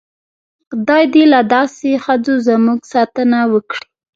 خدای 0.69 1.03
دې 1.13 1.23
له 1.33 1.41
داسې 1.55 1.89
ښځو 2.05 2.33
زموږ 2.47 2.79
ساتنه 2.93 3.39
وکړي. 3.53 3.85